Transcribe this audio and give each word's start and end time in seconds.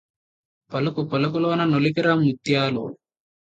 పలుకుపలుకులోన 0.71 1.61
నొలికెరా 1.65 2.15
ముత్యాలు 2.23 2.85